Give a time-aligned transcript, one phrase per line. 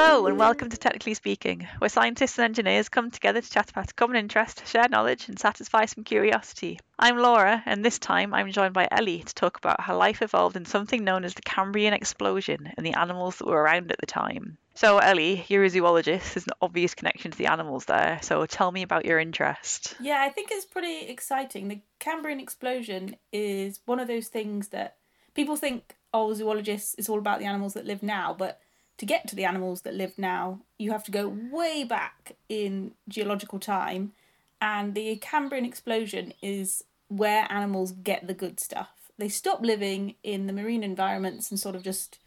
[0.00, 3.90] Hello, and welcome to Technically Speaking, where scientists and engineers come together to chat about
[3.90, 6.78] a common interest, share knowledge, and satisfy some curiosity.
[7.00, 10.54] I'm Laura, and this time I'm joined by Ellie to talk about how life evolved
[10.54, 14.06] in something known as the Cambrian explosion and the animals that were around at the
[14.06, 14.56] time.
[14.76, 16.32] So, Ellie, you're a zoologist.
[16.32, 18.20] There's an obvious connection to the animals there.
[18.22, 19.96] So, tell me about your interest.
[19.98, 21.66] Yeah, I think it's pretty exciting.
[21.66, 24.98] The Cambrian explosion is one of those things that
[25.34, 28.60] people think, oh, zoologists, it's all about the animals that live now, but
[28.98, 32.92] to get to the animals that live now, you have to go way back in
[33.08, 34.12] geological time.
[34.60, 38.90] And the Cambrian explosion is where animals get the good stuff.
[39.16, 42.18] They stop living in the marine environments and sort of just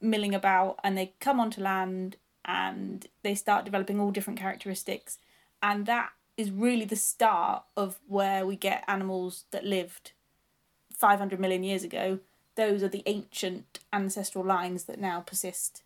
[0.00, 5.18] milling about, and they come onto land and they start developing all different characteristics.
[5.62, 10.12] And that is really the start of where we get animals that lived
[10.96, 12.20] 500 million years ago.
[12.54, 15.82] Those are the ancient ancestral lines that now persist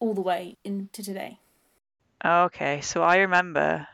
[0.00, 1.38] all the way into today.
[2.24, 3.86] Okay, so I remember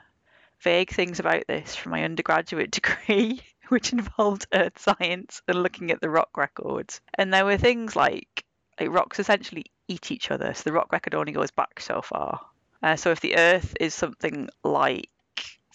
[0.60, 6.00] vague things about this from my undergraduate degree, which involved earth science and looking at
[6.00, 7.00] the rock records.
[7.14, 8.44] And there were things like,
[8.80, 12.40] like rocks essentially eat each other, so the rock record only goes back so far.
[12.82, 15.08] Uh, so if the Earth is something like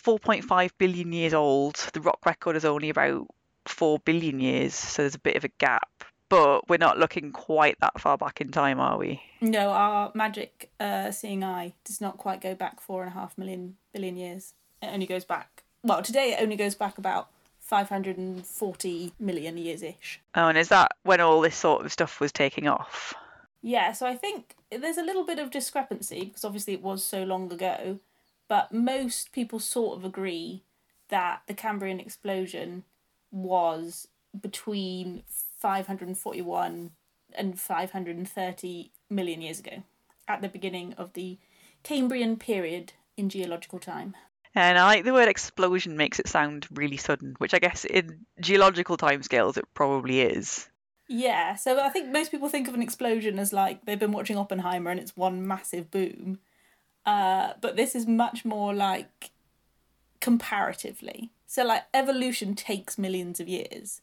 [0.03, 3.27] 4.5 billion years old, the rock record is only about
[3.65, 7.77] 4 billion years, so there's a bit of a gap but we're not looking quite
[7.81, 9.21] that far back in time, are we?
[9.41, 13.37] No, our magic uh, seeing eye does not quite go back four and a half
[13.37, 14.53] million billion years.
[14.81, 17.27] It only goes back, well, today it only goes back about
[17.59, 20.21] 540 million years ish.
[20.33, 23.13] Oh, and is that when all this sort of stuff was taking off?
[23.61, 27.23] Yeah, so I think there's a little bit of discrepancy because obviously it was so
[27.23, 27.99] long ago,
[28.47, 30.63] but most people sort of agree
[31.09, 32.85] that the Cambrian explosion
[33.31, 34.07] was
[34.39, 35.23] between
[35.61, 36.91] 541
[37.33, 39.83] and 530 million years ago,
[40.27, 41.37] at the beginning of the
[41.83, 44.15] Cambrian period in geological time.
[44.53, 48.25] And I like the word explosion makes it sound really sudden, which I guess in
[48.41, 50.67] geological timescales it probably is.
[51.07, 54.37] Yeah, so I think most people think of an explosion as like they've been watching
[54.37, 56.39] Oppenheimer and it's one massive boom.
[57.05, 59.31] Uh, but this is much more like
[60.19, 61.31] comparatively.
[61.47, 63.99] So, like, evolution takes millions of years,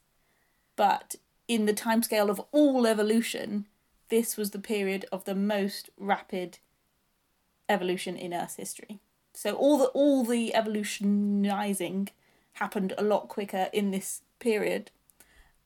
[0.75, 1.15] but
[1.49, 3.65] in the timescale of all evolution,
[4.09, 6.59] this was the period of the most rapid
[7.67, 8.99] evolution in Earth's history.
[9.33, 12.09] So all the all the evolutionizing
[12.53, 14.91] happened a lot quicker in this period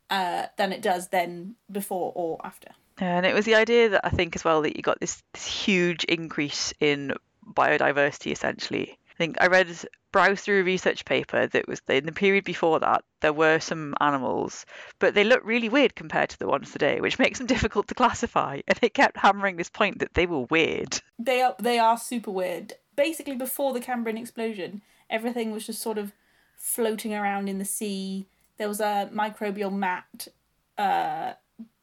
[0.10, 2.70] uh, than it does then before or after.
[3.00, 5.46] And it was the idea that I think as well that you got this, this
[5.46, 7.14] huge increase in
[7.46, 8.98] biodiversity essentially.
[9.12, 9.68] I think I read
[10.14, 13.96] browsed through a research paper that was in the period before that there were some
[14.00, 14.66] animals
[15.00, 17.96] but they look really weird compared to the ones today which makes them difficult to
[17.96, 18.62] classify.
[18.68, 21.02] And it kept hammering this point that they were weird.
[21.18, 22.74] They are they are super weird.
[22.96, 26.14] Basically before the cambrian explosion everything was just sort of
[26.56, 28.28] floating around in the sea.
[28.58, 30.28] There was a microbial mat
[30.78, 31.34] uh,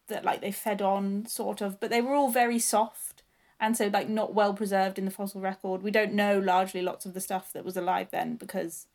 [0.09, 3.10] that like they fed on sort of but they were all very soft
[3.61, 5.83] and so like not well preserved in the fossil record.
[5.83, 8.87] We don't know largely lots of the stuff that was alive then because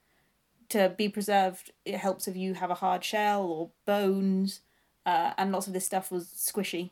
[0.70, 4.62] to be preserved it helps if you have a hard shell or bones,
[5.06, 6.90] uh, and lots of this stuff was squishy,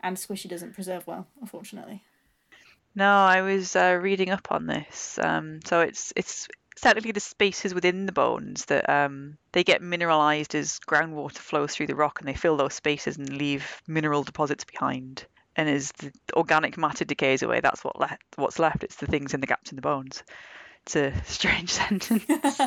[0.00, 2.02] and squishy doesn't preserve well, unfortunately.
[2.94, 5.18] No, I was uh, reading up on this.
[5.22, 6.48] Um, so it's it's
[6.80, 11.88] technically the spaces within the bones that um, they get mineralized as groundwater flows through
[11.88, 15.26] the rock, and they fill those spaces and leave mineral deposits behind
[15.56, 18.22] and as the organic matter decays away, that's what left.
[18.36, 18.84] What's left?
[18.84, 20.22] It's the things in the gaps in the bones.
[20.84, 22.24] It's a strange sentence.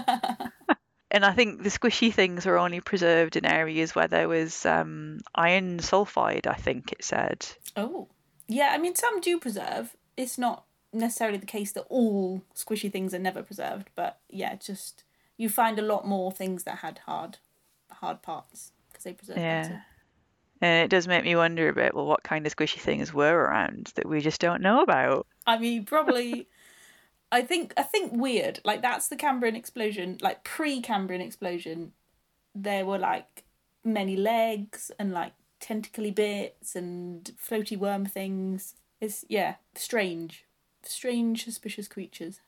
[1.11, 5.19] and I think the squishy things were only preserved in areas where there was um,
[5.33, 6.47] iron sulfide.
[6.47, 7.45] I think it said.
[7.75, 8.07] Oh,
[8.47, 8.69] yeah.
[8.71, 9.95] I mean, some do preserve.
[10.15, 15.03] It's not necessarily the case that all squishy things are never preserved, but yeah, just
[15.37, 17.39] you find a lot more things that had hard,
[17.91, 19.63] hard parts because they preserve yeah.
[19.63, 19.83] better.
[20.61, 23.35] And it does make me wonder a bit, well, what kind of squishy things were
[23.35, 25.27] around that we just don't know about?
[25.45, 26.47] I mean, probably.
[27.31, 28.61] I think I think weird.
[28.63, 30.17] Like that's the Cambrian explosion.
[30.21, 31.91] Like pre-Cambrian explosion,
[32.53, 33.43] there were like
[33.83, 38.75] many legs and like tentacly bits and floaty worm things.
[39.01, 40.45] It's yeah, strange,
[40.83, 42.39] strange, suspicious creatures.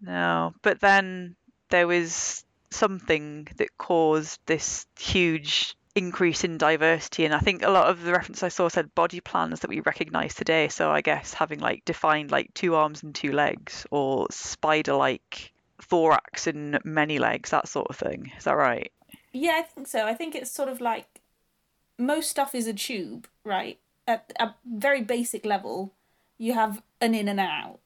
[0.00, 1.36] No, but then
[1.70, 7.88] there was something that caused this huge increase in diversity and i think a lot
[7.88, 10.68] of the reference i saw said body plans that we recognize today.
[10.68, 15.52] So i guess having like defined like two arms and two legs or spider like
[15.82, 18.32] thorax and many legs that sort of thing.
[18.38, 18.92] Is that right?
[19.32, 20.06] Yeah i think so.
[20.06, 21.20] I think it's sort of like
[21.98, 23.78] most stuff is a tube right?
[24.06, 25.92] At a very basic level
[26.38, 27.80] you have an in and out.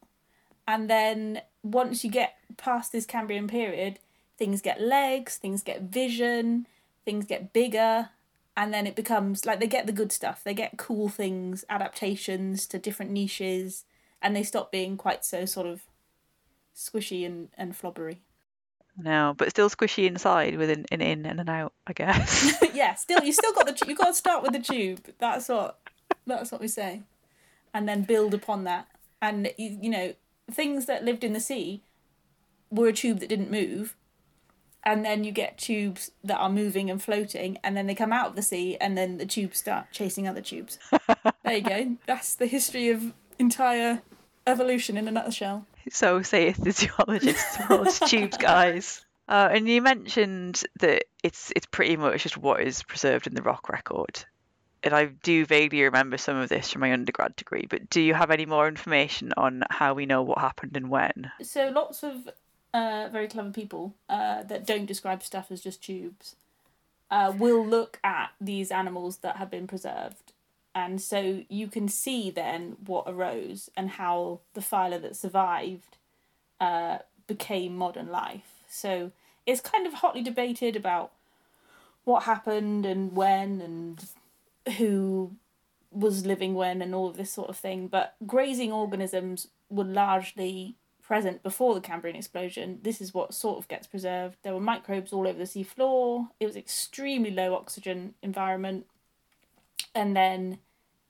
[0.68, 3.98] And then once you get past this Cambrian period,
[4.36, 6.66] things get legs, things get vision,
[7.04, 8.10] things get bigger,
[8.56, 10.42] and then it becomes like they get the good stuff.
[10.44, 13.84] They get cool things, adaptations to different niches,
[14.20, 15.82] and they stop being quite so sort of
[16.74, 18.18] squishy and, and flobbery.
[18.96, 22.54] No, but still squishy inside with an, an in and an out, I guess.
[22.74, 25.00] yeah, still you still got the you got to start with the tube.
[25.18, 25.78] That's what
[26.26, 27.02] that's what we say,
[27.72, 28.88] and then build upon that.
[29.20, 30.14] And you, you know
[30.50, 31.82] things that lived in the sea
[32.70, 33.96] were a tube that didn't move,
[34.84, 38.28] and then you get tubes that are moving and floating, and then they come out
[38.28, 40.78] of the sea, and then the tubes start chasing other tubes.
[41.44, 41.96] there you go.
[42.06, 44.02] That's the history of entire
[44.46, 45.66] evolution in a nutshell.
[45.90, 49.04] So saith the zoologists, world's tubes guys.
[49.28, 53.42] Uh, and you mentioned that it's it's pretty much just what is preserved in the
[53.42, 54.24] rock record.
[54.84, 58.14] And I do vaguely remember some of this from my undergrad degree, but do you
[58.14, 61.30] have any more information on how we know what happened and when?
[61.40, 62.28] So lots of
[62.74, 66.36] uh, very clever people uh, that don't describe stuff as just tubes
[67.12, 70.32] uh, will look at these animals that have been preserved.
[70.74, 75.98] And so you can see then what arose and how the phyla that survived
[76.58, 78.54] uh, became modern life.
[78.66, 79.12] So
[79.44, 81.12] it's kind of hotly debated about
[82.04, 84.06] what happened and when and
[84.78, 85.32] who
[85.90, 87.88] was living when and all of this sort of thing.
[87.88, 92.78] But grazing organisms were largely present before the Cambrian explosion.
[92.82, 94.36] This is what sort of gets preserved.
[94.42, 96.28] There were microbes all over the sea floor.
[96.40, 98.86] It was extremely low oxygen environment.
[99.94, 100.58] And then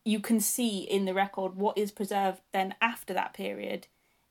[0.05, 3.87] you can see in the record what is preserved then after that period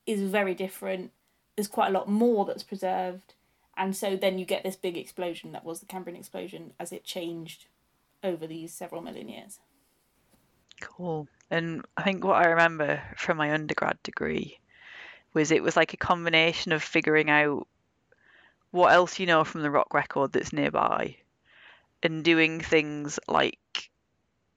[0.05, 1.11] is very different.
[1.55, 3.35] There's quite a lot more that's preserved.
[3.77, 7.03] And so then you get this big explosion that was the Cambrian explosion as it
[7.03, 7.65] changed
[8.23, 9.59] over these several million years.
[10.81, 11.27] Cool.
[11.49, 14.57] And I think what I remember from my undergrad degree
[15.33, 17.67] was it was like a combination of figuring out
[18.71, 21.15] what else you know from the rock record that's nearby
[22.03, 23.89] and doing things like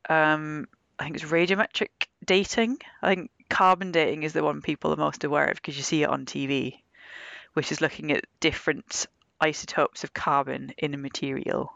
[0.09, 0.67] um,
[0.99, 1.89] I think it's radiometric
[2.25, 2.79] dating.
[3.03, 6.03] I think carbon dating is the one people are most aware of because you see
[6.03, 6.81] it on TV,
[7.55, 9.07] which is looking at different
[9.41, 11.73] isotopes of carbon in a material.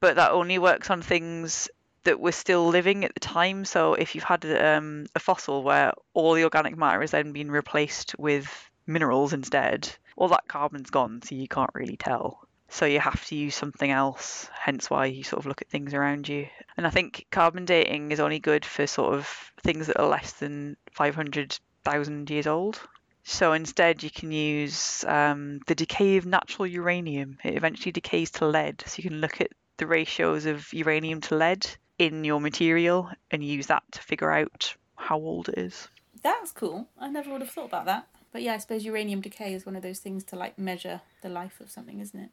[0.00, 1.68] But that only works on things
[2.08, 3.66] that were still living at the time.
[3.66, 7.50] So if you've had um, a fossil where all the organic matter has then been
[7.50, 8.48] replaced with
[8.86, 12.48] minerals instead, all that carbon's gone, so you can't really tell.
[12.70, 15.92] So you have to use something else, hence why you sort of look at things
[15.92, 16.46] around you.
[16.78, 19.26] And I think carbon dating is only good for sort of
[19.62, 22.80] things that are less than 500,000 years old.
[23.24, 27.36] So instead, you can use um, the decay of natural uranium.
[27.44, 28.82] It eventually decays to lead.
[28.86, 31.66] So you can look at the ratios of uranium to lead
[31.98, 35.88] in your material and use that to figure out how old it is.
[36.22, 36.88] That's cool.
[36.98, 38.08] I never would have thought about that.
[38.32, 41.28] But yeah, I suppose uranium decay is one of those things to like measure the
[41.28, 42.30] life of something, isn't it?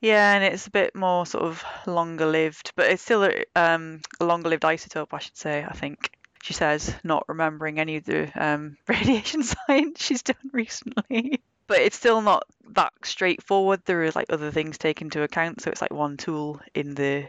[0.00, 4.00] Yeah, and it's a bit more sort of longer lived, but it's still a, um,
[4.20, 6.10] a longer lived isotope, I should say, I think.
[6.42, 11.42] She says, not remembering any of the um, radiation science she's done recently.
[11.66, 13.80] But it's still not that straightforward.
[13.86, 17.26] There are like other things taken into account, so it's like one tool in the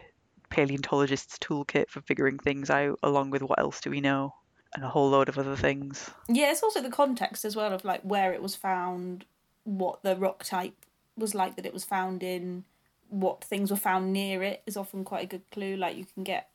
[0.56, 4.32] paleontologist's toolkit for figuring things out, along with what else do we know,
[4.74, 6.10] and a whole load of other things.
[6.28, 9.26] Yeah, it's also the context as well of like where it was found,
[9.64, 10.74] what the rock type
[11.14, 12.64] was like that it was found in,
[13.10, 15.76] what things were found near it is often quite a good clue.
[15.76, 16.48] Like you can get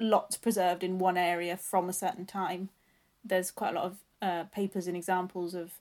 [0.00, 2.70] lots preserved in one area from a certain time.
[3.24, 5.72] There's quite a lot of uh, papers and examples of,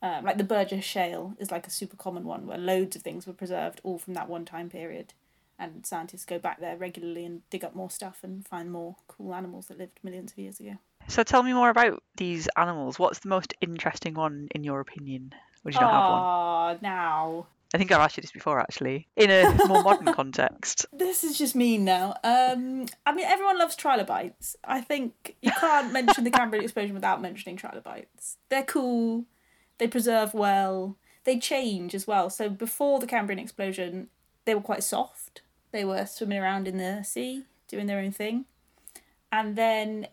[0.00, 3.26] uh, like the Burgess Shale is like a super common one where loads of things
[3.26, 5.12] were preserved all from that one time period.
[5.58, 9.34] And scientists go back there regularly and dig up more stuff and find more cool
[9.34, 10.78] animals that lived millions of years ago.
[11.06, 12.98] So tell me more about these animals.
[12.98, 15.32] What's the most interesting one in your opinion?
[15.62, 16.20] Would you not have one?
[16.20, 17.46] Oh, now.
[17.74, 20.86] I think I've asked you this before actually, in a more modern context.
[20.92, 22.14] This is just mean now.
[22.22, 24.56] Um, I mean, everyone loves trilobites.
[24.64, 28.36] I think you can't mention the Cambrian explosion without mentioning trilobites.
[28.48, 29.24] They're cool.
[29.78, 30.96] They preserve well.
[31.24, 32.30] They change as well.
[32.30, 34.08] So before the Cambrian explosion,
[34.44, 35.42] they were quite soft.
[35.74, 38.44] They were swimming around in the sea, doing their own thing.
[39.32, 40.06] And then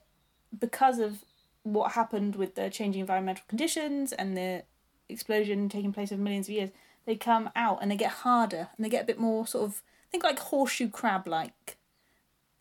[0.60, 1.24] because of
[1.62, 4.64] what happened with the changing environmental conditions and the
[5.08, 6.72] explosion taking place over millions of years,
[7.06, 9.84] they come out and they get harder and they get a bit more sort of
[10.12, 11.78] think like horseshoe crab like.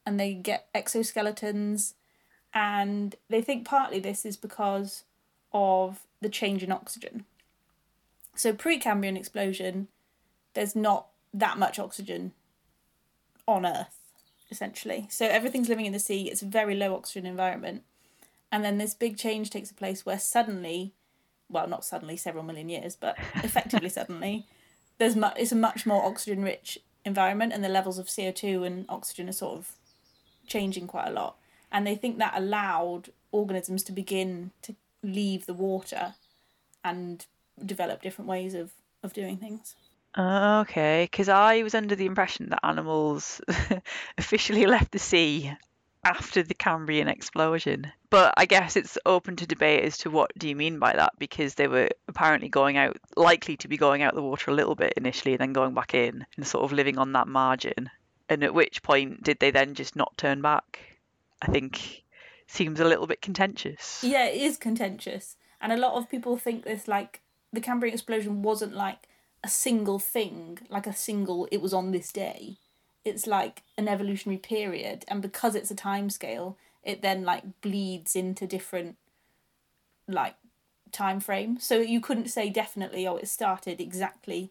[0.04, 1.94] And they get exoskeletons
[2.52, 5.04] and they think partly this is because
[5.54, 7.24] of the change in oxygen.
[8.36, 9.88] So pre-Cambrian explosion,
[10.52, 12.32] there's not that much oxygen
[13.50, 13.96] on Earth,
[14.50, 15.06] essentially.
[15.10, 16.28] So everything's living in the sea.
[16.28, 17.82] It's a very low oxygen environment,
[18.52, 20.92] And then this big change takes place where suddenly,
[21.48, 24.46] well, not suddenly, several million years, but effectively suddenly,
[24.98, 28.84] there's mu- it's a much more oxygen rich environment and the levels of CO2 and
[28.88, 29.72] oxygen are sort of
[30.46, 31.36] changing quite a lot.
[31.72, 36.14] And they think that allowed organisms to begin to leave the water
[36.84, 37.26] and
[37.64, 39.76] develop different ways of, of doing things.
[40.16, 43.40] Okay, because I was under the impression that animals
[44.18, 45.52] officially left the sea
[46.04, 47.92] after the Cambrian explosion.
[48.08, 51.12] But I guess it's open to debate as to what do you mean by that
[51.18, 54.74] because they were apparently going out likely to be going out the water a little
[54.74, 57.90] bit initially then going back in and sort of living on that margin.
[58.28, 60.80] And at which point did they then just not turn back?
[61.42, 62.04] I think
[62.46, 64.02] seems a little bit contentious.
[64.02, 65.36] Yeah, it is contentious.
[65.60, 67.20] And a lot of people think this like
[67.52, 69.06] the Cambrian explosion wasn't like
[69.42, 72.56] a single thing, like a single it was on this day.
[73.04, 78.14] It's like an evolutionary period and because it's a time scale, it then like bleeds
[78.14, 78.96] into different
[80.06, 80.34] like
[80.92, 81.58] time frame.
[81.58, 84.50] So you couldn't say definitely oh it started exactly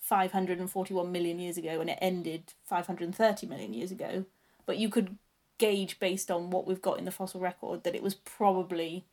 [0.00, 4.24] 541 million years ago and it ended 530 million years ago,
[4.66, 5.16] but you could
[5.58, 9.04] gauge based on what we've got in the fossil record that it was probably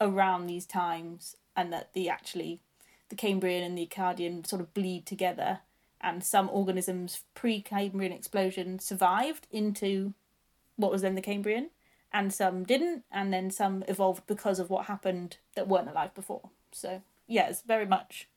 [0.00, 2.60] around these times and that the actually
[3.08, 5.60] the Cambrian and the Ediacaran sort of bleed together
[6.00, 10.14] and some organisms pre-Cambrian explosion survived into
[10.76, 11.70] what was then the Cambrian
[12.12, 16.50] and some didn't and then some evolved because of what happened that weren't alive before.
[16.72, 18.28] So yeah, it's very much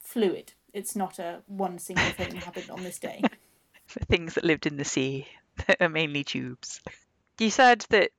[0.00, 0.52] fluid.
[0.72, 3.22] It's not a one single thing happened on this day.
[3.88, 5.26] Things that lived in the sea
[5.66, 6.80] that are mainly tubes.
[7.38, 8.10] You said that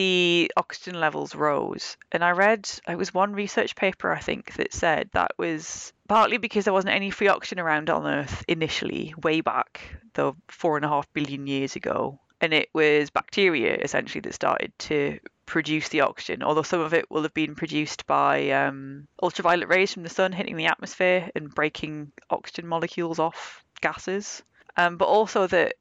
[0.00, 4.72] the oxygen levels rose, and I read it was one research paper I think that
[4.72, 9.42] said that was partly because there wasn't any free oxygen around on Earth initially, way
[9.42, 9.82] back,
[10.14, 14.72] though four and a half billion years ago, and it was bacteria essentially that started
[14.78, 19.68] to produce the oxygen, although some of it will have been produced by um, ultraviolet
[19.68, 24.42] rays from the sun hitting the atmosphere and breaking oxygen molecules off gases.
[24.78, 25.74] Um, but also that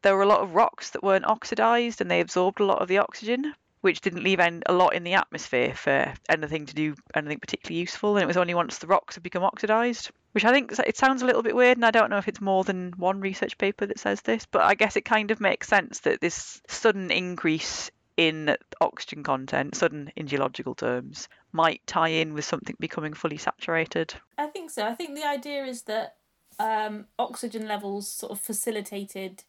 [0.00, 2.88] there were a lot of rocks that weren't oxidized and they absorbed a lot of
[2.88, 3.52] the oxygen,
[3.86, 8.16] which didn't leave a lot in the atmosphere for anything to do anything particularly useful.
[8.16, 11.22] And it was only once the rocks had become oxidized, which I think it sounds
[11.22, 11.78] a little bit weird.
[11.78, 14.62] And I don't know if it's more than one research paper that says this, but
[14.62, 20.10] I guess it kind of makes sense that this sudden increase in oxygen content, sudden
[20.16, 24.14] in geological terms, might tie in with something becoming fully saturated.
[24.36, 24.84] I think so.
[24.84, 26.16] I think the idea is that
[26.58, 29.44] um, oxygen levels sort of facilitated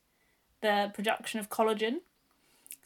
[0.62, 2.02] the production of collagen.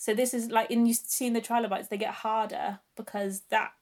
[0.01, 3.73] So this is like in you see in the trilobites they get harder because that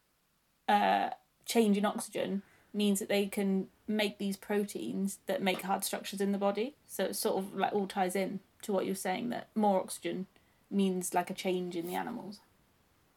[0.67, 1.11] uh,
[1.45, 2.41] change in oxygen
[2.73, 6.75] means that they can make these proteins that make hard structures in the body.
[6.87, 10.27] So it sort of like all ties in to what you're saying that more oxygen
[10.69, 12.41] means like a change in the animals.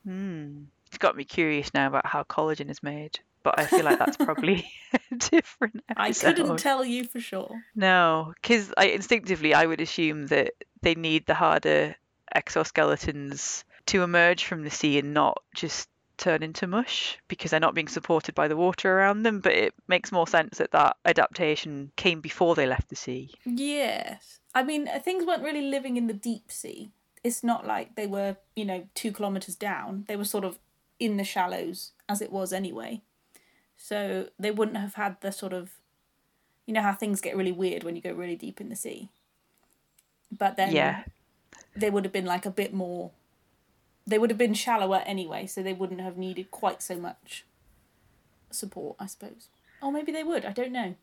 [0.05, 0.67] Hmm.
[0.87, 4.17] It's got me curious now about how collagen is made but I feel like that's
[4.17, 6.29] probably a different episode.
[6.29, 7.63] I couldn't tell you for sure.
[7.75, 11.97] No, because I instinctively I would assume that they need the harder
[12.37, 17.75] exoskeletons to emerge from the sea and not just turn into mush because they're not
[17.75, 19.41] being supported by the water around them.
[19.41, 23.33] But it makes more sense that that adaptation came before they left the sea.
[23.45, 24.39] Yes.
[24.55, 26.91] I mean, uh, things weren't really living in the deep sea.
[27.25, 30.05] It's not like they were, you know, two kilometres down.
[30.09, 30.59] They were sort of
[30.99, 33.03] in the shallows as it was anyway.
[33.77, 35.71] So they wouldn't have had the sort of,
[36.67, 39.09] you know, how things get really weird when you go really deep in the sea.
[40.31, 41.05] But then yeah.
[41.75, 43.11] They would have been like a bit more,
[44.07, 47.45] they would have been shallower anyway, so they wouldn't have needed quite so much
[48.51, 49.49] support, I suppose.
[49.83, 50.95] Or maybe they would, I don't know.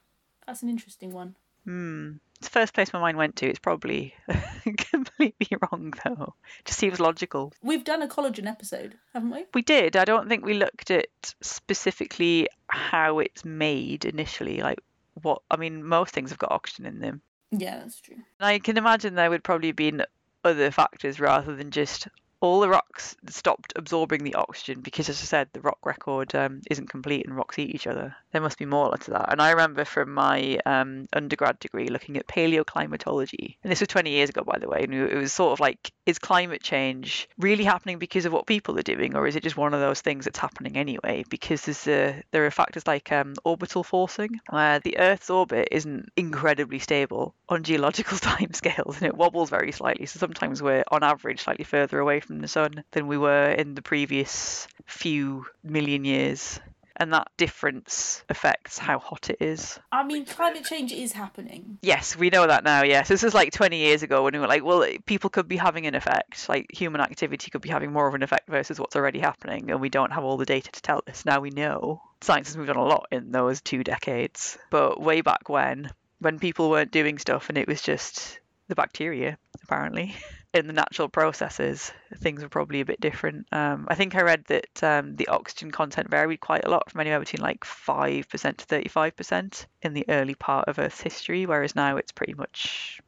[0.45, 1.35] That's an interesting one.
[1.65, 2.13] Hmm.
[2.39, 3.49] It's the first place my mind went to.
[3.49, 4.13] It's probably
[4.77, 6.35] completely wrong, though.
[6.59, 7.51] It just seems logical.
[7.61, 9.45] We've done a collagen episode, haven't we?
[9.53, 9.97] We did.
[9.97, 11.07] I don't think we looked at
[11.41, 14.61] specifically how it's made initially.
[14.61, 14.79] Like,
[15.21, 17.21] what, I mean, most things have got oxygen in them.
[17.51, 18.17] Yeah, that's true.
[18.39, 20.03] I can imagine there would probably have been
[20.43, 22.07] other factors rather than just
[22.41, 26.61] all the rocks stopped absorbing the oxygen because, as I said, the rock record um,
[26.69, 28.15] isn't complete and rocks eat each other.
[28.31, 29.31] There must be more to that.
[29.31, 34.09] And I remember from my um, undergrad degree looking at paleoclimatology, and this was 20
[34.09, 37.63] years ago, by the way, and it was sort of like, is climate change really
[37.63, 40.25] happening because of what people are doing, or is it just one of those things
[40.25, 41.23] that's happening anyway?
[41.29, 46.09] Because there's a, there are factors like um, orbital forcing, where the Earth's orbit isn't
[46.15, 50.05] incredibly stable on geological timescales, and it wobbles very slightly.
[50.05, 53.73] So sometimes we're on average slightly further away from the sun than we were in
[53.73, 56.59] the previous few million years.
[56.95, 59.79] and that difference affects how hot it is.
[59.89, 61.77] I mean, climate change is happening.
[61.81, 62.83] Yes, we know that now.
[62.83, 65.55] Yes, this is like 20 years ago when we were like, well, people could be
[65.55, 68.97] having an effect, like human activity could be having more of an effect versus what's
[68.97, 71.25] already happening, and we don't have all the data to tell this.
[71.25, 72.01] Now we know.
[72.19, 76.37] Science has moved on a lot in those two decades, but way back when, when
[76.37, 80.15] people weren't doing stuff and it was just the bacteria, apparently.
[80.53, 83.47] in the natural processes, things were probably a bit different.
[83.51, 87.01] Um, I think I read that um, the oxygen content varied quite a lot from
[87.01, 91.97] anywhere between like 5% to 35% in the early part of Earth's history, whereas now
[91.97, 92.99] it's pretty much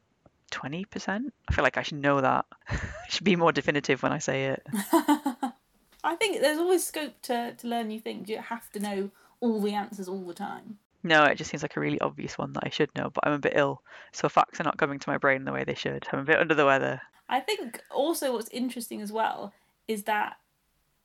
[0.51, 1.31] 20%.
[1.47, 2.45] I feel like I should know that.
[2.69, 2.77] I
[3.09, 4.63] should be more definitive when I say it.
[6.03, 8.29] I think there's always scope to, to learn new things.
[8.29, 10.77] You have to know all the answers all the time.
[11.03, 13.33] No, it just seems like a really obvious one that I should know, but I'm
[13.33, 13.81] a bit ill,
[14.11, 16.07] so facts are not coming to my brain the way they should.
[16.11, 17.01] I'm a bit under the weather.
[17.27, 19.53] I think also what's interesting as well
[19.87, 20.37] is that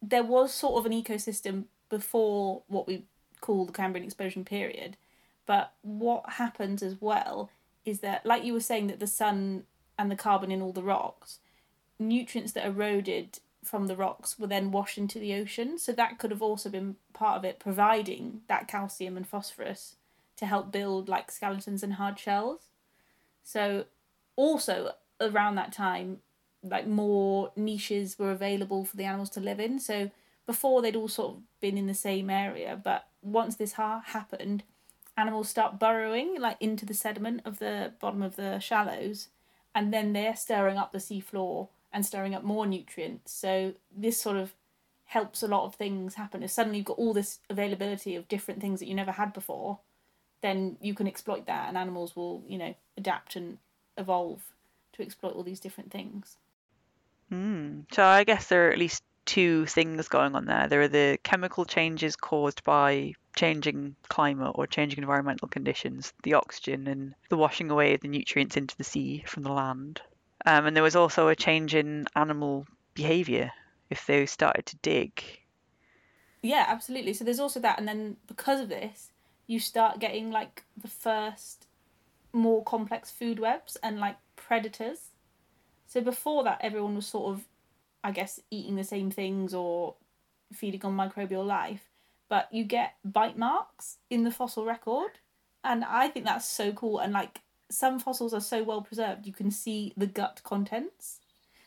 [0.03, 3.05] there was sort of an ecosystem before what we
[3.41, 4.97] call the Cambrian explosion period.
[5.47, 7.51] But what happens as well
[7.85, 9.65] is that, like you were saying, that the sun
[9.99, 11.39] and the carbon in all the rocks,
[11.99, 15.79] nutrients that eroded from the rocks were then washed into the ocean.
[15.79, 19.97] So that could have also been part of it, providing that calcium and phosphorus
[20.37, 22.71] to help build like skeletons and hard shells.
[23.43, 23.87] So
[24.37, 26.19] also around that time,
[26.63, 29.79] like more niches were available for the animals to live in.
[29.79, 30.11] So
[30.47, 34.63] before they'd all sort of been in the same area, but once this ha- happened,
[35.17, 39.29] animals start burrowing like into the sediment of the bottom of the shallows,
[39.75, 43.33] and then they're stirring up the seafloor and stirring up more nutrients.
[43.33, 44.55] So this sort of
[45.07, 46.43] helps a lot of things happen.
[46.43, 49.79] If suddenly you've got all this availability of different things that you never had before,
[50.43, 53.59] then you can exploit that, and animals will, you know, adapt and
[53.97, 54.43] evolve
[54.93, 56.37] to exploit all these different things.
[57.33, 57.85] Mm.
[57.93, 60.69] So I guess there are at least two things going on there.
[60.69, 66.87] There are the chemical changes caused by changing climate or changing environmental conditions, the oxygen
[66.87, 70.01] and the washing away of the nutrients into the sea from the land.
[70.47, 73.51] Um, and there was also a change in animal behaviour
[73.91, 75.23] if they started to dig.
[76.43, 77.13] Yeah, absolutely.
[77.13, 79.11] So there's also that, and then because of this,
[79.49, 81.67] you start getting like the first
[82.33, 85.11] more complex food webs and like predators.
[85.87, 87.45] So before that, everyone was sort of,
[88.05, 89.97] I guess, eating the same things or
[90.53, 91.91] feeding on microbial life.
[92.29, 95.19] But you get bite marks in the fossil record,
[95.63, 96.99] and I think that's so cool.
[96.99, 101.21] And like some fossils are so well preserved, you can see the gut contents,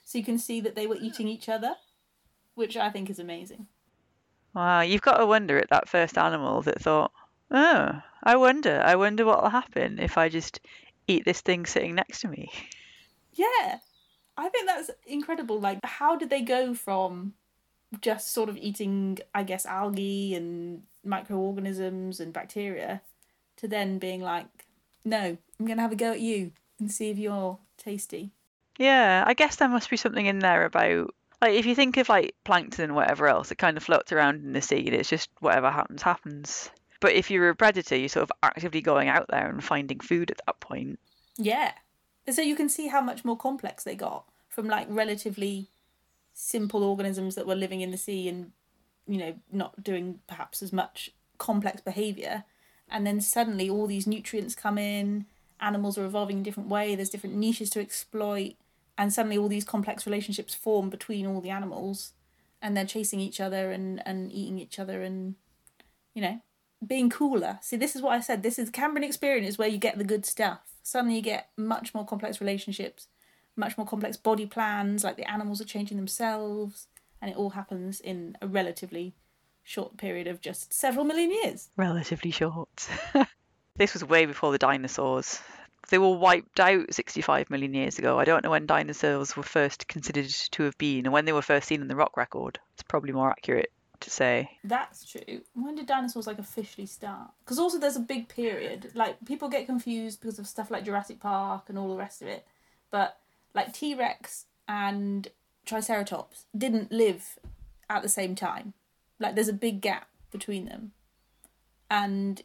[0.04, 1.76] so you can see that they were eating each other,
[2.56, 3.68] which I think is amazing.
[4.54, 7.12] Wow, you've got to wonder at that first animal that thought,
[7.52, 10.60] oh, I wonder, I wonder what will happen if I just
[11.08, 12.52] eat this thing sitting next to me.
[13.34, 13.78] Yeah,
[14.38, 15.60] I think that's incredible.
[15.60, 17.34] Like, how did they go from
[18.02, 23.02] just sort of eating, I guess, algae and microorganisms and bacteria
[23.58, 24.48] to then being like,
[25.04, 28.32] no, I'm going to have a go at you and see if you're tasty.
[28.78, 32.10] Yeah, I guess there must be something in there about like if you think of
[32.10, 35.10] like plankton and whatever else, it kind of floats around in the sea and it's
[35.10, 36.70] just whatever happens happens.
[37.02, 40.32] But if you're a predator, you're sort of actively going out there and finding food
[40.32, 41.00] at that point.
[41.38, 41.72] Yeah.
[42.30, 45.70] So you can see how much more complex they got from like relatively
[46.34, 48.52] simple organisms that were living in the sea and
[49.08, 52.44] you know not doing perhaps as much complex behavior
[52.90, 55.26] and then suddenly all these nutrients come in
[55.62, 58.54] animals are evolving in different way there's different niches to exploit
[58.98, 62.14] and suddenly all these complex relationships form between all the animals
[62.62, 65.36] and they're chasing each other and and eating each other and
[66.14, 66.42] you know
[66.86, 67.60] being cooler.
[67.62, 70.26] See this is what i said this is cambrian experience where you get the good
[70.26, 70.60] stuff.
[70.84, 73.08] Suddenly you get much more complex relationships
[73.56, 76.88] much more complex body plans like the animals are changing themselves
[77.22, 79.14] and it all happens in a relatively
[79.64, 81.70] short period of just several million years.
[81.76, 82.90] Relatively short.
[83.80, 85.40] this was way before the dinosaurs.
[85.90, 88.20] They were wiped out 65 million years ago.
[88.20, 91.42] I don't know when dinosaurs were first considered to have been and when they were
[91.42, 92.60] first seen in the rock record.
[92.74, 94.52] It's probably more accurate to say.
[94.64, 95.42] That's true.
[95.54, 97.32] When did dinosaurs like officially start?
[97.44, 98.92] Because also there's a big period.
[98.94, 102.28] Like people get confused because of stuff like Jurassic Park and all the rest of
[102.28, 102.46] it.
[102.92, 103.18] But
[103.56, 105.30] like T Rex and
[105.66, 107.40] Triceratops didn't live
[107.90, 108.74] at the same time.
[109.20, 110.92] Like there's a big gap between them.
[111.90, 112.44] And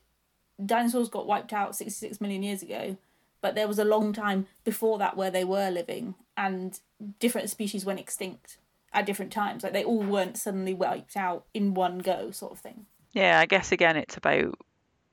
[0.65, 2.97] dinosaurs got wiped out 66 million years ago,
[3.41, 6.81] but there was a long time before that where they were living and
[7.19, 8.59] different species went extinct
[8.93, 9.63] at different times.
[9.63, 12.87] Like they all weren't suddenly wiped out in one go, sort of thing.
[13.13, 14.59] Yeah, I guess again it's about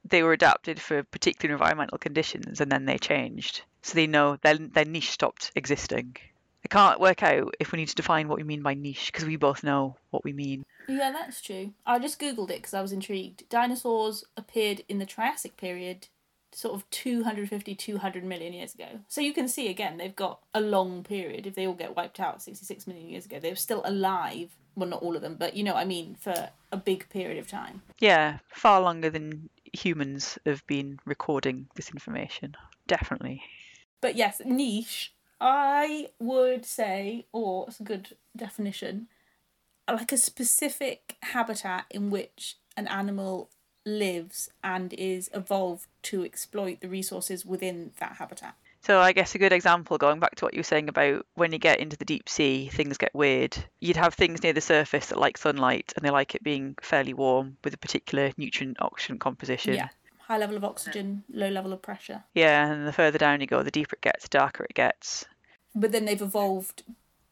[0.03, 3.63] they were adapted for particular environmental conditions and then they changed.
[3.81, 6.15] So they know their their niche stopped existing.
[6.63, 9.25] I can't work out if we need to define what we mean by niche because
[9.25, 10.65] we both know what we mean.
[10.97, 11.73] Yeah, that's true.
[11.85, 13.47] I just googled it because I was intrigued.
[13.49, 16.07] Dinosaurs appeared in the Triassic period,
[16.51, 18.99] sort of 250, 200 million years ago.
[19.07, 21.47] So you can see again, they've got a long period.
[21.47, 24.55] If they all get wiped out 66 million years ago, they were still alive.
[24.75, 27.37] Well, not all of them, but you know what I mean, for a big period
[27.37, 27.81] of time.
[27.99, 32.55] Yeah, far longer than humans have been recording this information.
[32.87, 33.43] Definitely.
[34.01, 39.07] But yes, niche, I would say, or it's a good definition,
[39.87, 43.49] like a specific habitat in which an animal
[43.85, 48.55] lives and is evolved to exploit the resources within that habitat.
[48.81, 51.51] So I guess a good example, going back to what you were saying about when
[51.51, 53.55] you get into the deep sea, things get weird.
[53.79, 57.13] You'd have things near the surface that like sunlight and they like it being fairly
[57.13, 59.75] warm with a particular nutrient oxygen composition.
[59.75, 59.89] Yeah.
[60.17, 62.23] High level of oxygen, low level of pressure.
[62.33, 65.25] Yeah, and the further down you go, the deeper it gets, the darker it gets.
[65.75, 66.83] But then they've evolved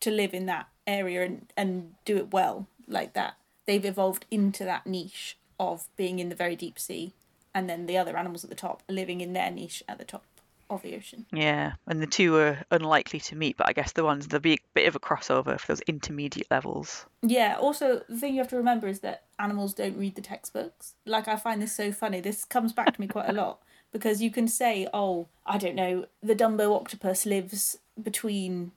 [0.02, 3.36] to live in that area and, and do it well like that.
[3.66, 7.14] They've evolved into that niche of being in the very deep sea,
[7.54, 10.06] and then the other animals at the top are living in their niche at the
[10.06, 10.24] top
[10.70, 11.26] of the ocean.
[11.32, 14.54] Yeah, and the two are unlikely to meet, but I guess the ones there'll be
[14.54, 17.06] a bit of a crossover for those intermediate levels.
[17.22, 20.96] Yeah, also the thing you have to remember is that animals don't read the textbooks.
[21.06, 22.22] Like I find this so funny.
[22.22, 25.76] This comes back to me quite a lot because you can say, "Oh, I don't
[25.76, 28.72] know, the Dumbo octopus lives between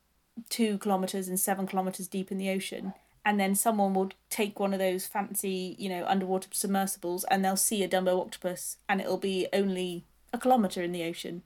[0.48, 4.72] 2 kilometers and 7 kilometers deep in the ocean." And then someone will take one
[4.72, 9.16] of those fancy, you know, underwater submersibles and they'll see a Dumbo octopus and it'll
[9.16, 11.42] be only a kilometer in the ocean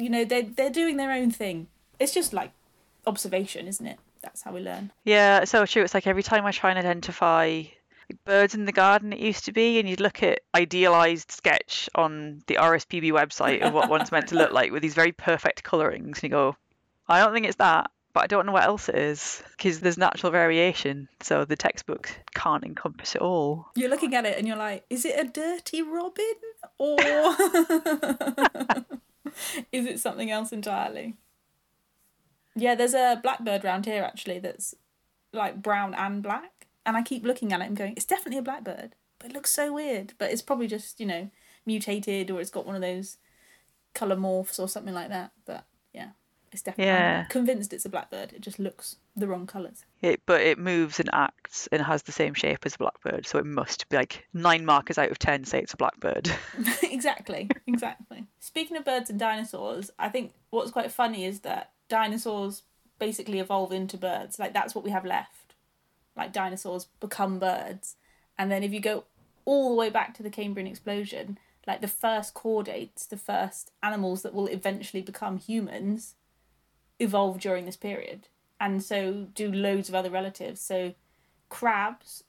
[0.00, 1.68] you know they're they're doing their own thing.
[1.98, 2.52] It's just like
[3.06, 3.98] observation, isn't it?
[4.22, 4.90] That's how we learn.
[5.04, 5.82] Yeah, so true.
[5.82, 7.62] It's like every time I try and identify
[8.24, 12.42] birds in the garden, it used to be, and you'd look at idealized sketch on
[12.46, 16.18] the RSPB website of what one's meant to look like with these very perfect colorings,
[16.18, 16.56] and you go,
[17.08, 19.98] I don't think it's that, but I don't know what else it is because there's
[19.98, 23.68] natural variation, so the textbook can't encompass it all.
[23.76, 26.24] You're looking at it and you're like, is it a dirty robin
[26.78, 26.98] or?
[29.72, 31.16] Is it something else entirely?
[32.56, 34.74] Yeah, there's a blackbird round here actually that's
[35.32, 36.66] like brown and black.
[36.84, 38.94] And I keep looking at it and going, it's definitely a blackbird.
[39.18, 40.14] But it looks so weird.
[40.18, 41.30] But it's probably just, you know,
[41.66, 43.18] mutated or it's got one of those
[43.94, 45.32] colour morphs or something like that.
[45.44, 46.10] But yeah.
[46.52, 47.20] It's definitely Yeah.
[47.24, 48.32] I'm convinced it's a blackbird.
[48.32, 49.84] It just looks the wrong colours.
[50.02, 53.38] It, but it moves and acts and has the same shape as a blackbird, so
[53.38, 56.30] it must be like nine markers out of ten say it's a blackbird.
[56.82, 58.26] exactly, exactly.
[58.40, 62.62] Speaking of birds and dinosaurs, I think what's quite funny is that dinosaurs
[62.98, 64.38] basically evolve into birds.
[64.38, 65.54] Like that's what we have left.
[66.16, 67.96] Like dinosaurs become birds.
[68.38, 69.04] And then if you go
[69.44, 74.22] all the way back to the Cambrian explosion, like the first chordates, the first animals
[74.22, 76.14] that will eventually become humans,
[77.00, 78.28] evolve during this period.
[78.60, 80.60] And so do loads of other relatives.
[80.60, 80.94] So
[81.48, 82.22] crabs,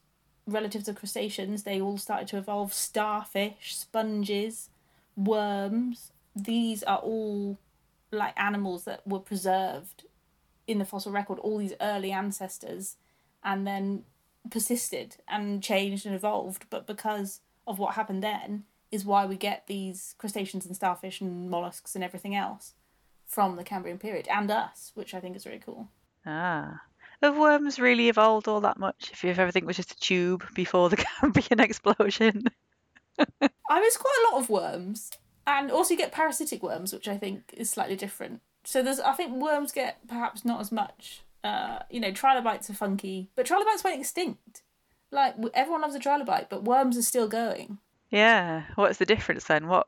[0.46, 2.72] relatives of crustaceans, they all started to evolve.
[2.72, 4.70] Starfish, sponges,
[5.14, 6.10] worms.
[6.34, 7.58] These are all
[8.10, 10.04] like animals that were preserved
[10.66, 12.96] in the fossil record, all these early ancestors,
[13.44, 14.04] and then
[14.50, 16.64] persisted and changed and evolved.
[16.70, 21.48] But because of what happened then, is why we get these crustaceans and starfish and
[21.48, 22.74] mollusks and everything else
[23.32, 25.88] from the Cambrian period and us, which I think is really cool.
[26.26, 26.82] ah.
[27.22, 30.90] Have worms really evolved all that much if if everything was just a tube before
[30.90, 32.44] the Cambrian explosion?
[33.18, 35.10] I mean, it's quite a lot of worms,
[35.46, 38.40] and also you get parasitic worms, which I think is slightly different.
[38.64, 41.22] So there's, I think worms get perhaps not as much.
[41.44, 44.62] Uh, you know, trilobites are funky, but trilobites went extinct.
[45.12, 47.78] Like everyone loves a trilobite, but worms are still going.
[48.10, 48.64] Yeah.
[48.74, 49.68] What's the difference then?
[49.68, 49.86] What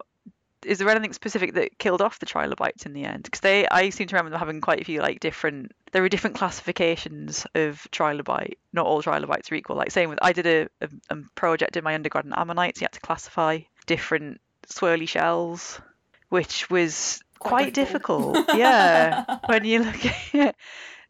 [0.64, 3.24] is there anything specific that killed off the trilobites in the end?
[3.24, 5.72] Because they, I seem to remember them having quite a few like different.
[5.92, 8.54] There were different classifications of trilobite.
[8.72, 9.76] Not all trilobites are equal.
[9.76, 12.80] Like same with I did a, a, a project in my undergrad on ammonites.
[12.80, 15.80] You had to classify different swirly shells,
[16.28, 18.34] which was Quite quite, difficult.
[18.34, 18.58] difficult.
[18.58, 20.56] yeah, when you look at it.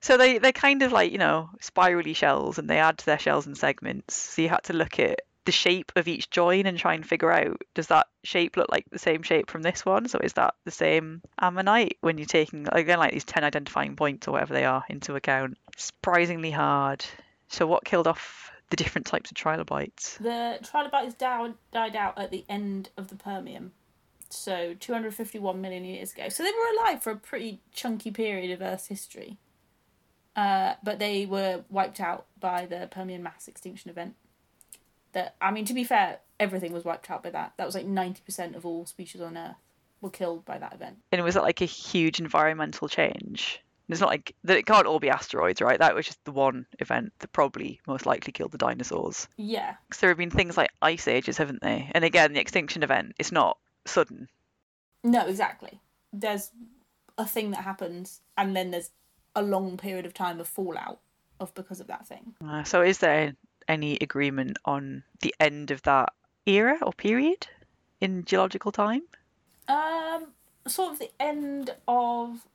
[0.01, 3.19] So they they're kind of like you know spirally shells, and they add to their
[3.19, 4.15] shells in segments.
[4.17, 7.31] So you had to look at the shape of each join and try and figure
[7.31, 10.09] out does that shape look like the same shape from this one?
[10.09, 14.27] So is that the same ammonite when you're taking again like these ten identifying points
[14.27, 15.59] or whatever they are into account?
[15.77, 17.05] Surprisingly hard.
[17.49, 20.17] So what killed off the different types of trilobites?
[20.19, 23.73] The trilobites down, died out at the end of the Permian,
[24.31, 26.29] so 251 million years ago.
[26.29, 29.39] So they were alive for a pretty chunky period of Earth's history.
[30.35, 34.17] Uh, but they were wiped out by the Permian mass extinction event.
[35.15, 37.55] That I mean, to be fair, everything was wiped out by that.
[37.57, 39.57] That was like 90% of all species on Earth
[40.01, 40.99] were killed by that event.
[41.11, 43.61] And was like a huge environmental change?
[43.89, 45.79] It's not like that it can't all be asteroids, right?
[45.79, 49.29] That was just the one event that probably most likely killed the dinosaurs.
[49.37, 49.75] Yeah.
[49.89, 51.91] Because there have been things like ice ages, haven't they?
[51.95, 54.29] And again, the extinction event, it's not sudden.
[55.03, 55.81] No, exactly.
[56.13, 56.51] There's
[57.19, 58.91] a thing that happens, and then there's
[59.37, 61.01] a long period of time of fallout
[61.41, 62.35] of because of that thing.
[62.47, 63.35] Uh, so, is there
[63.69, 66.13] any agreement on the end of that
[66.47, 67.47] era or period
[68.01, 69.03] in geological time?
[69.69, 70.27] Um,
[70.67, 72.47] sort of the end of,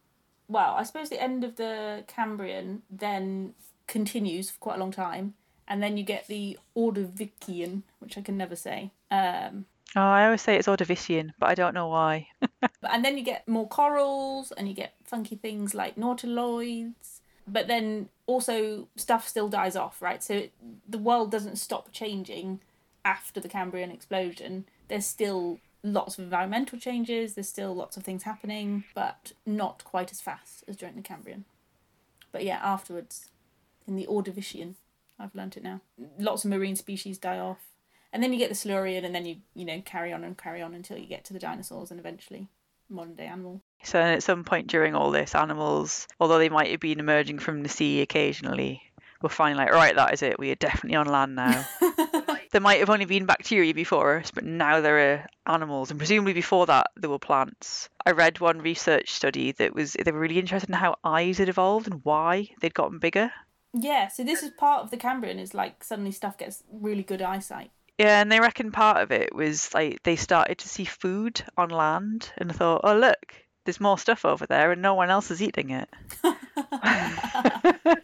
[0.47, 3.53] well, I suppose the end of the Cambrian then
[3.87, 5.33] continues for quite a long time,
[5.67, 8.91] and then you get the Ordovician, which I can never say.
[9.11, 12.27] Um, Oh, I always say it's Ordovician, but I don't know why.
[12.91, 17.18] and then you get more corals, and you get funky things like nautiloids.
[17.51, 20.23] But then also stuff still dies off, right?
[20.23, 20.53] So it,
[20.87, 22.59] the world doesn't stop changing
[23.03, 24.65] after the Cambrian explosion.
[24.87, 30.11] There's still lots of environmental changes, there's still lots of things happening, but not quite
[30.11, 31.45] as fast as during the Cambrian.
[32.31, 33.29] But yeah, afterwards,
[33.87, 34.75] in the Ordovician,
[35.17, 35.81] I've learnt it now.
[36.17, 37.59] Lots of marine species die off.
[38.11, 40.61] And then you get the Silurian, and then you, you know, carry on and carry
[40.61, 42.47] on until you get to the dinosaurs and eventually
[42.89, 43.61] modern day animal.
[43.83, 47.63] So, at some point during all this, animals, although they might have been emerging from
[47.63, 48.81] the sea occasionally,
[49.21, 50.39] were finally like, right, that is it.
[50.39, 51.65] We are definitely on land now.
[52.51, 56.33] there might have only been bacteria before us, but now there are animals, and presumably
[56.33, 57.89] before that there were plants.
[58.05, 61.49] I read one research study that was they were really interested in how eyes had
[61.49, 63.31] evolved and why they'd gotten bigger.
[63.73, 67.21] Yeah, so this is part of the Cambrian is like suddenly stuff gets really good
[67.21, 67.71] eyesight.
[67.99, 71.69] Yeah, and they reckon part of it was like they started to see food on
[71.69, 73.35] land and thought, oh look,
[73.65, 75.89] there's more stuff over there, and no one else is eating it.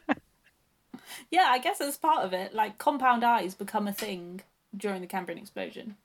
[1.32, 2.54] Yeah, I guess that's part of it.
[2.54, 4.42] Like compound eyes become a thing
[4.76, 5.96] during the Cambrian explosion.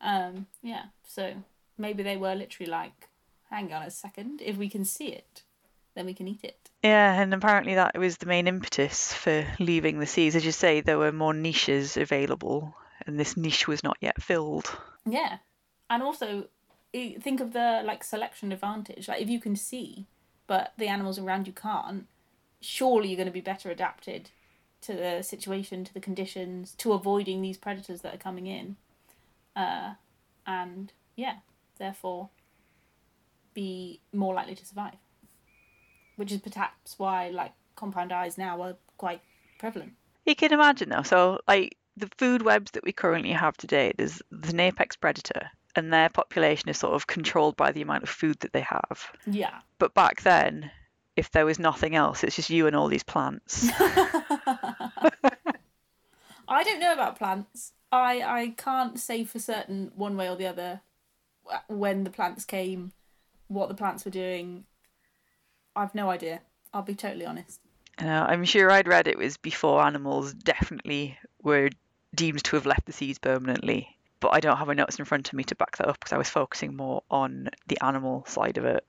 [0.00, 1.32] Um, yeah, so
[1.78, 3.08] maybe they were literally like,
[3.50, 5.42] hang on a second, if we can see it,
[5.94, 6.70] then we can eat it.
[6.82, 10.36] Yeah, and apparently that was the main impetus for leaving the seas.
[10.36, 12.74] As you say, there were more niches available,
[13.06, 14.76] and this niche was not yet filled.
[15.04, 15.38] Yeah,
[15.88, 16.48] and also
[16.92, 19.08] think of the like selection advantage.
[19.08, 20.06] Like if you can see,
[20.46, 22.06] but the animals around you can't,
[22.60, 24.30] surely you're going to be better adapted
[24.82, 28.76] to the situation, to the conditions, to avoiding these predators that are coming in.
[29.54, 29.94] Uh,
[30.46, 31.36] and yeah,
[31.78, 32.30] therefore,
[33.54, 34.96] be more likely to survive.
[36.16, 39.20] Which is perhaps why like compound eyes now are quite
[39.58, 39.92] prevalent.
[40.24, 41.02] You can imagine though.
[41.02, 45.50] So, like the food webs that we currently have today, there's, there's an apex predator,
[45.74, 49.10] and their population is sort of controlled by the amount of food that they have.
[49.26, 49.58] Yeah.
[49.78, 50.70] But back then,
[51.16, 53.68] if there was nothing else, it's just you and all these plants.
[56.48, 57.72] I don't know about plants.
[57.90, 60.80] I I can't say for certain one way or the other
[61.68, 62.92] when the plants came,
[63.48, 64.64] what the plants were doing.
[65.74, 66.40] I've no idea.
[66.72, 67.60] I'll be totally honest.
[68.00, 71.70] Uh, I'm sure I'd read it was before animals definitely were
[72.16, 73.96] deemed to have left the seas permanently.
[74.18, 76.12] But I don't have my notes in front of me to back that up because
[76.12, 78.84] I was focusing more on the animal side of it.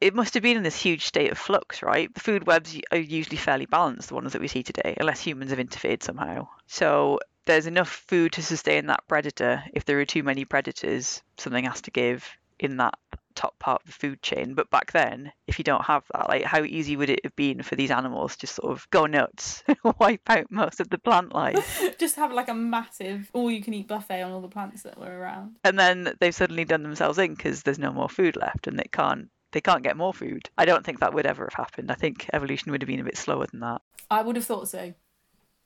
[0.00, 2.12] It must have been in this huge state of flux, right?
[2.12, 5.50] The food webs are usually fairly balanced, the ones that we see today, unless humans
[5.50, 6.48] have interfered somehow.
[6.66, 9.64] So there's enough food to sustain that predator.
[9.72, 12.94] If there are too many predators, something has to give in that
[13.38, 14.54] top part of the food chain.
[14.54, 17.62] But back then, if you don't have that, like how easy would it have been
[17.62, 19.62] for these animals to sort of go nuts,
[19.98, 21.82] wipe out most of the plant life?
[21.98, 24.98] Just have like a massive all you can eat buffet on all the plants that
[24.98, 25.56] were around.
[25.64, 28.88] and then they've suddenly done themselves in because there's no more food left and they
[28.90, 30.50] can't they can't get more food.
[30.58, 31.90] I don't think that would ever have happened.
[31.90, 33.80] I think evolution would have been a bit slower than that.
[34.10, 34.92] I would have thought so.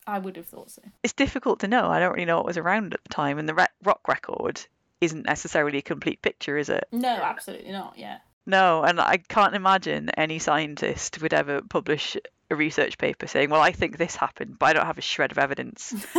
[0.06, 0.82] I would have thought so.
[1.02, 1.88] It's difficult to know.
[1.88, 4.60] I don't really know what was around at the time, and the re- rock record
[5.02, 6.84] isn't necessarily a complete picture, is it?
[6.92, 7.98] No, absolutely not.
[7.98, 8.18] Yeah.
[8.46, 12.16] No, and I can't imagine any scientist would ever publish
[12.50, 15.32] a research paper saying, "Well, I think this happened, but I don't have a shred
[15.32, 15.94] of evidence."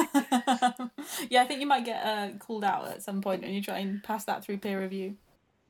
[1.30, 3.80] yeah, I think you might get uh, called out at some point when you try
[3.80, 5.16] and pass that through peer review.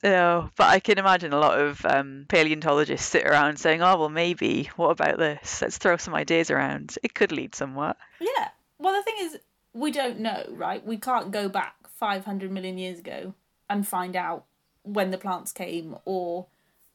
[0.03, 4.09] No, but I can imagine a lot of um, paleontologists sit around saying, "Oh, well,
[4.09, 4.69] maybe.
[4.75, 5.61] What about this?
[5.61, 6.97] Let's throw some ideas around.
[7.03, 8.49] It could lead somewhere." Yeah.
[8.77, 9.39] Well, the thing is,
[9.73, 10.85] we don't know, right?
[10.85, 13.33] We can't go back 500 million years ago
[13.69, 14.43] and find out
[14.81, 16.47] when the plants came or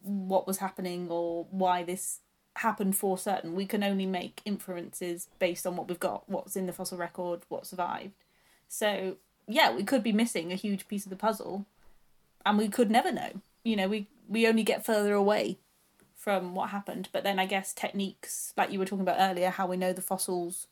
[0.02, 2.20] what was happening or why this
[2.56, 3.54] happened for certain.
[3.54, 7.40] We can only make inferences based on what we've got, what's in the fossil record,
[7.48, 8.12] what survived.
[8.68, 9.16] So,
[9.46, 11.64] yeah, we could be missing a huge piece of the puzzle
[12.44, 13.40] and we could never know.
[13.64, 15.56] You know, we, we only get further away
[16.14, 17.08] from what happened.
[17.12, 20.02] But then I guess techniques, like you were talking about earlier, how we know the
[20.02, 20.66] fossils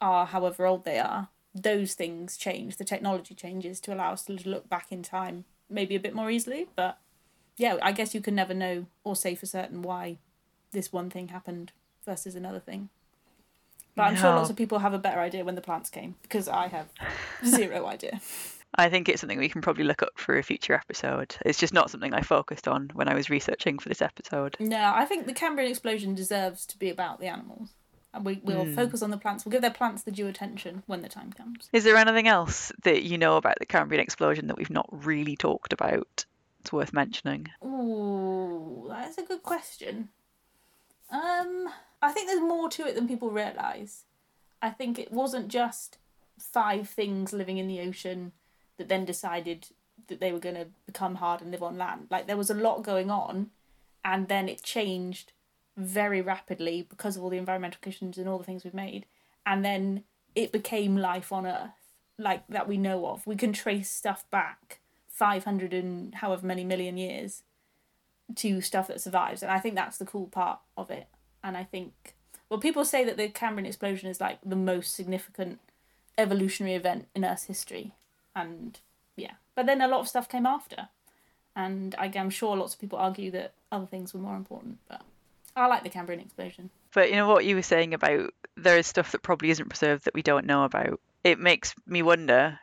[0.00, 1.28] are however old they are,
[1.62, 2.76] those things change.
[2.76, 6.30] The technology changes to allow us to look back in time maybe a bit more
[6.30, 6.68] easily.
[6.76, 6.98] But
[7.56, 10.18] yeah, I guess you can never know or say for certain why
[10.72, 11.72] this one thing happened
[12.04, 12.88] versus another thing.
[13.94, 16.48] But I'm sure lots of people have a better idea when the plants came because
[16.48, 16.88] I have
[17.46, 18.20] zero idea.
[18.74, 21.34] I think it's something we can probably look up for a future episode.
[21.46, 24.56] It's just not something I focused on when I was researching for this episode.
[24.60, 27.70] No, I think the Cambrian explosion deserves to be about the animals.
[28.16, 28.74] And we, we'll Hmm.
[28.74, 29.44] focus on the plants.
[29.44, 31.68] We'll give their plants the due attention when the time comes.
[31.72, 35.36] Is there anything else that you know about the Cambrian explosion that we've not really
[35.36, 36.24] talked about?
[36.60, 37.48] It's worth mentioning.
[37.64, 40.08] Ooh, that's a good question.
[41.10, 41.68] Um,
[42.02, 44.04] I think there's more to it than people realise.
[44.60, 45.98] I think it wasn't just
[46.38, 48.32] five things living in the ocean
[48.78, 49.68] that then decided
[50.08, 52.08] that they were going to become hard and live on land.
[52.10, 53.50] Like there was a lot going on,
[54.04, 55.32] and then it changed
[55.76, 59.06] very rapidly because of all the environmental conditions and all the things we've made,
[59.44, 61.70] and then it became life on Earth,
[62.18, 63.26] like that we know of.
[63.26, 64.80] We can trace stuff back
[65.16, 67.42] 500 and however many million years
[68.34, 69.42] to stuff that survives.
[69.42, 71.06] And i think that's the cool part of it.
[71.42, 72.14] And i think
[72.50, 75.58] well people say that the cambrian explosion is like the most significant
[76.18, 77.94] evolutionary event in earth's history.
[78.34, 78.78] And
[79.16, 79.34] yeah.
[79.54, 80.88] But then a lot of stuff came after.
[81.54, 85.02] And i'm sure lots of people argue that other things were more important but
[85.56, 88.86] i like the cambrian explosion But you know what you were saying about there is
[88.86, 90.98] stuff that probably isn't preserved that we don't know about.
[91.22, 92.58] It makes me wonder,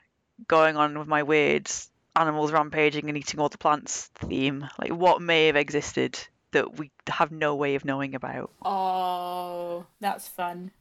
[0.47, 1.69] going on with my weird
[2.15, 6.17] animals rampaging and eating all the plants theme, like what may have existed
[6.51, 8.51] that we have no way of knowing about.
[8.63, 10.71] oh that's fun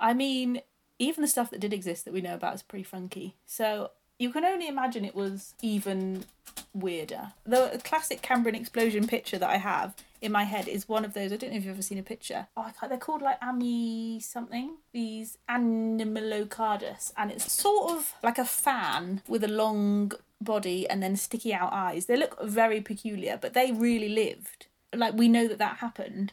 [0.00, 0.60] i mean
[0.98, 4.30] even the stuff that did exist that we know about is pretty funky so you
[4.30, 6.24] can only imagine it was even
[6.72, 7.32] weirder.
[7.44, 11.32] The classic Cambrian explosion picture that I have in my head is one of those.
[11.32, 12.46] I don't know if you've ever seen a picture.
[12.56, 14.76] Oh, they're called like Ami something.
[14.92, 21.16] These Anomalocarids, and it's sort of like a fan with a long body and then
[21.16, 22.06] sticky out eyes.
[22.06, 24.66] They look very peculiar, but they really lived.
[24.94, 26.32] Like we know that that happened,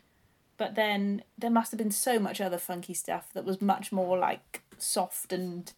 [0.57, 4.17] but then there must have been so much other funky stuff that was much more
[4.17, 5.73] like soft and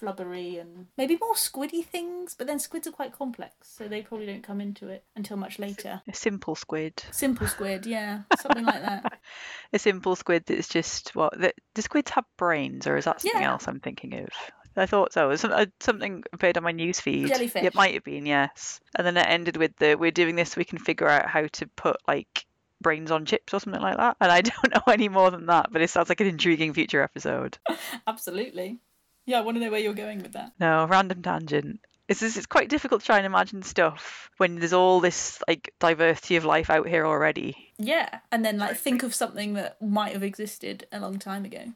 [0.00, 4.26] flubbery and maybe more squiddy things, but then squids are quite complex, so they probably
[4.26, 6.02] don't come into it until much later.
[6.08, 7.02] A simple squid.
[7.10, 9.20] Simple squid, yeah, something like that.
[9.72, 13.40] A simple squid that's just what the, do squids have brains or is that something
[13.40, 13.50] Yeah.
[13.52, 14.28] else I'm thinking of?
[14.76, 15.26] I thought so.
[15.26, 17.28] It was some- uh, something appeared on my news feed.
[17.28, 17.62] Jellyfish.
[17.62, 18.80] It might have been, yes.
[18.96, 21.46] And then it ended with the we're doing this so we can figure out how
[21.46, 22.46] to put like
[22.80, 24.16] brains on chips or something like that.
[24.20, 27.02] And I don't know any more than that, but it sounds like an intriguing future
[27.02, 27.58] episode.
[28.06, 28.78] Absolutely.
[29.24, 30.52] Yeah, I want to know where you're going with that.
[30.58, 31.80] No, random tangent.
[32.08, 35.72] It's just, it's quite difficult to try and imagine stuff when there's all this like
[35.78, 37.72] diversity of life out here already.
[37.78, 41.72] Yeah, and then like think of something that might have existed a long time ago.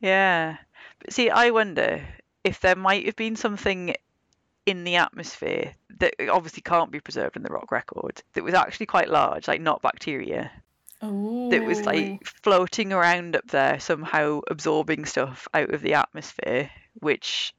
[0.00, 0.56] Yeah.
[0.98, 2.04] But see, I wonder
[2.44, 3.94] if there might have been something
[4.66, 8.86] in the atmosphere that obviously can't be preserved in the rock record that was actually
[8.86, 10.50] quite large, like not bacteria,
[11.00, 16.70] Oh, that was like floating around up there, somehow absorbing stuff out of the atmosphere,
[17.00, 17.54] which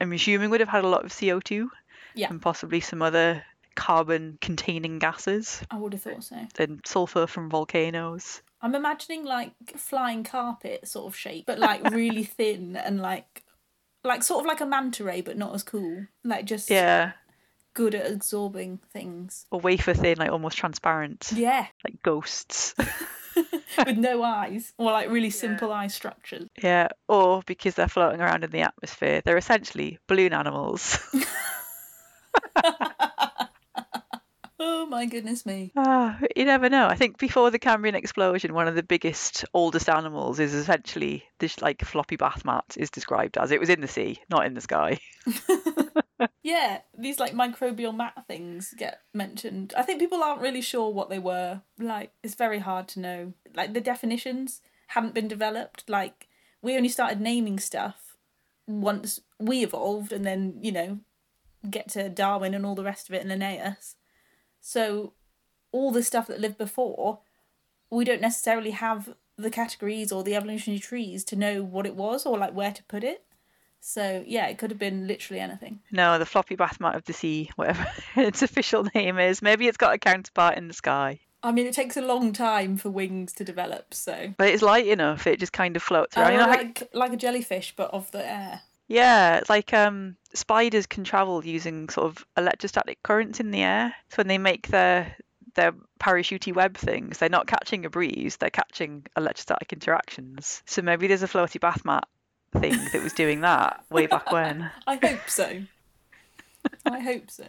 [0.00, 1.68] I'm assuming would have had a lot of CO2
[2.14, 2.28] Yeah.
[2.30, 3.44] and possibly some other
[3.76, 6.36] carbon containing gases I would have thought so.
[6.58, 8.42] and sulfur from volcanoes.
[8.62, 13.42] I'm imagining like flying carpet sort of shape, but like really thin and like
[14.04, 16.06] like sort of like a manta ray, but not as cool.
[16.24, 17.12] Like just Yeah.
[17.74, 19.46] good at absorbing things.
[19.50, 22.74] Or wafer thin, like almost transparent, Yeah, like ghosts.
[23.86, 26.48] with no eyes or like really simple eye structures.
[26.62, 30.98] Yeah, or because they're floating around in the atmosphere, they're essentially balloon animals.
[34.62, 35.72] Oh my goodness me.
[35.74, 36.86] ah, you never know.
[36.86, 41.62] I think before the Cambrian explosion, one of the biggest, oldest animals is essentially this
[41.62, 43.52] like floppy bath mat is described as.
[43.52, 44.98] It was in the sea, not in the sky.
[46.42, 49.72] Yeah, these like microbial mat things get mentioned.
[49.76, 51.62] I think people aren't really sure what they were.
[51.78, 53.32] Like, it's very hard to know.
[53.54, 55.88] Like, the definitions hadn't been developed.
[55.88, 56.28] Like,
[56.62, 58.16] we only started naming stuff
[58.66, 60.98] once we evolved and then, you know,
[61.68, 63.96] get to Darwin and all the rest of it and Linnaeus.
[64.60, 65.14] So,
[65.72, 67.20] all the stuff that lived before,
[67.90, 72.26] we don't necessarily have the categories or the evolutionary trees to know what it was
[72.26, 73.24] or like where to put it.
[73.80, 75.80] So, yeah, it could have been literally anything.
[75.90, 79.42] No, the floppy bath mat of the sea, whatever its official name is.
[79.42, 81.20] Maybe it's got a counterpart in the sky.
[81.42, 84.34] I mean, it takes a long time for wings to develop, so.
[84.36, 86.32] But it's light enough, it just kind of floats around.
[86.32, 88.60] You know how- like like a jellyfish, but of the air.
[88.88, 93.94] Yeah, it's like um, spiders can travel using sort of electrostatic currents in the air.
[94.10, 95.16] So when they make their
[95.54, 100.62] their parachutey web things, they're not catching a breeze, they're catching electrostatic interactions.
[100.66, 102.06] So maybe there's a floaty bath mat
[102.52, 104.70] thing that was doing that way back when.
[104.86, 105.62] I hope so.
[106.84, 107.44] I hope so.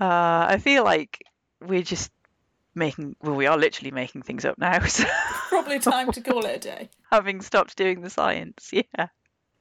[0.00, 1.24] Uh, I feel like
[1.60, 2.10] we're just
[2.74, 5.04] making well we are literally making things up now so
[5.48, 6.90] Probably time to call it a day.
[7.10, 9.06] having stopped doing the science yeah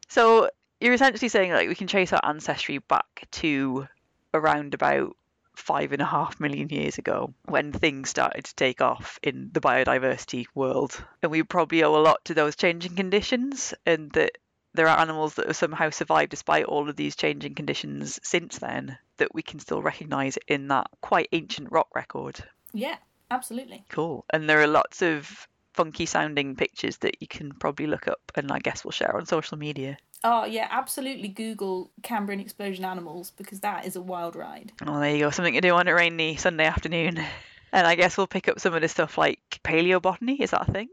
[0.07, 3.87] so you're essentially saying like we can trace our ancestry back to
[4.33, 5.15] around about
[5.55, 9.61] five and a half million years ago when things started to take off in the
[9.61, 14.31] biodiversity world and we probably owe a lot to those changing conditions and that
[14.73, 18.97] there are animals that have somehow survived despite all of these changing conditions since then
[19.17, 22.43] that we can still recognize in that quite ancient rock record
[22.73, 22.97] Yeah,
[23.29, 23.85] absolutely.
[23.89, 24.25] Cool.
[24.31, 28.51] And there are lots of funky sounding pictures that you can probably look up and
[28.51, 29.97] I guess we'll share on social media.
[30.23, 31.27] Oh yeah, absolutely.
[31.27, 34.71] Google Cambrian explosion animals because that is a wild ride.
[34.85, 35.29] Oh, there you go.
[35.31, 37.23] Something to do on a rainy Sunday afternoon.
[37.73, 40.39] And I guess we'll pick up some of the stuff like paleobotany.
[40.39, 40.89] Is that a thing?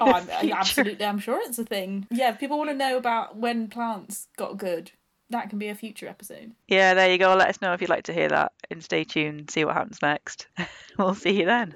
[0.00, 1.04] Oh, I'm, uh, I- absolutely.
[1.04, 2.06] I'm sure it's a thing.
[2.10, 4.92] Yeah, if people want to know about when plants got good,
[5.30, 6.52] that can be a future episode.
[6.68, 7.34] Yeah, there you go.
[7.34, 9.98] Let us know if you'd like to hear that and stay tuned, see what happens
[10.00, 10.46] next.
[10.98, 11.74] we'll see you then.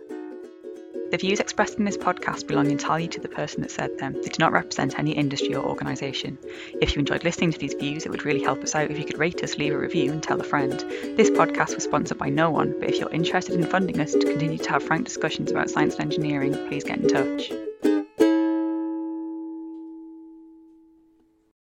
[1.12, 4.14] The views expressed in this podcast belong entirely to the person that said them.
[4.14, 6.38] They do not represent any industry or organisation.
[6.80, 9.04] If you enjoyed listening to these views, it would really help us out if you
[9.04, 10.80] could rate us, leave a review, and tell a friend.
[11.18, 14.20] This podcast was sponsored by no one, but if you're interested in funding us to
[14.20, 17.52] continue to have frank discussions about science and engineering, please get in touch.